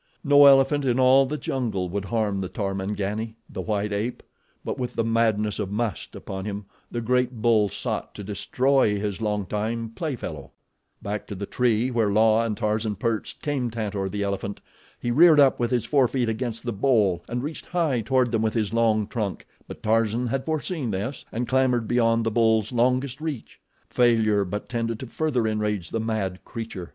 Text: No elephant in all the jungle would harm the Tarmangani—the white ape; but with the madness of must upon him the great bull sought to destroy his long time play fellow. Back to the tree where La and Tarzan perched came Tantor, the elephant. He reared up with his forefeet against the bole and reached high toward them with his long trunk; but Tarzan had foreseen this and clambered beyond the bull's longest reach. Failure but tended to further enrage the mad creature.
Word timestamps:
No 0.23 0.47
elephant 0.47 0.83
in 0.83 0.99
all 0.99 1.27
the 1.27 1.37
jungle 1.37 1.87
would 1.87 2.05
harm 2.05 2.41
the 2.41 2.49
Tarmangani—the 2.49 3.61
white 3.61 3.93
ape; 3.93 4.23
but 4.65 4.79
with 4.79 4.95
the 4.95 5.03
madness 5.03 5.59
of 5.59 5.69
must 5.69 6.15
upon 6.15 6.43
him 6.45 6.65
the 6.89 7.01
great 7.01 7.39
bull 7.39 7.69
sought 7.69 8.15
to 8.15 8.23
destroy 8.23 8.99
his 8.99 9.21
long 9.21 9.45
time 9.45 9.89
play 9.93 10.15
fellow. 10.15 10.53
Back 11.03 11.27
to 11.27 11.35
the 11.35 11.45
tree 11.45 11.91
where 11.91 12.09
La 12.09 12.43
and 12.45 12.57
Tarzan 12.57 12.95
perched 12.95 13.43
came 13.43 13.69
Tantor, 13.69 14.09
the 14.09 14.23
elephant. 14.23 14.59
He 14.99 15.11
reared 15.11 15.39
up 15.39 15.59
with 15.59 15.69
his 15.69 15.85
forefeet 15.85 16.27
against 16.29 16.63
the 16.65 16.73
bole 16.73 17.23
and 17.29 17.43
reached 17.43 17.67
high 17.67 18.01
toward 18.01 18.31
them 18.31 18.41
with 18.41 18.55
his 18.55 18.73
long 18.73 19.05
trunk; 19.05 19.45
but 19.67 19.83
Tarzan 19.83 20.25
had 20.25 20.47
foreseen 20.47 20.89
this 20.89 21.25
and 21.31 21.47
clambered 21.47 21.87
beyond 21.87 22.23
the 22.23 22.31
bull's 22.31 22.71
longest 22.71 23.21
reach. 23.21 23.59
Failure 23.91 24.45
but 24.45 24.67
tended 24.67 24.99
to 25.01 25.05
further 25.05 25.45
enrage 25.47 25.91
the 25.91 25.99
mad 25.99 26.43
creature. 26.43 26.89